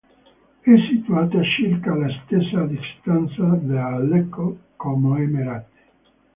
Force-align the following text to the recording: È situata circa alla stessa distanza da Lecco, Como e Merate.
È 0.61 0.71
situata 0.89 1.39
circa 1.43 1.91
alla 1.91 2.09
stessa 2.25 2.65
distanza 2.65 3.43
da 3.61 3.99
Lecco, 3.99 4.57
Como 4.75 5.15
e 5.17 5.27
Merate. 5.27 5.71